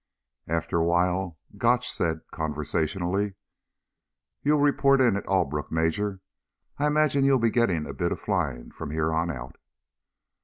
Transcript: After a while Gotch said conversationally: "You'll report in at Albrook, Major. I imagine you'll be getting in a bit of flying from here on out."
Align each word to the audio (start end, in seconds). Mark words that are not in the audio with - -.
After 0.47 0.77
a 0.77 0.83
while 0.83 1.37
Gotch 1.59 1.87
said 1.87 2.21
conversationally: 2.31 3.35
"You'll 4.41 4.59
report 4.59 4.99
in 4.99 5.15
at 5.15 5.27
Albrook, 5.27 5.71
Major. 5.71 6.21
I 6.79 6.87
imagine 6.87 7.23
you'll 7.23 7.37
be 7.37 7.51
getting 7.51 7.77
in 7.85 7.85
a 7.85 7.93
bit 7.93 8.11
of 8.11 8.19
flying 8.19 8.71
from 8.71 8.89
here 8.89 9.13
on 9.13 9.29
out." 9.29 9.57